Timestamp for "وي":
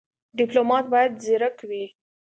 1.69-1.85